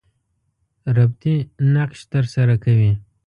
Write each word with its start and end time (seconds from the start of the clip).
ربطي 0.97 1.35
نقش 1.75 1.99
تر 2.11 2.25
سره 2.33 2.55
کوي. 2.63 2.91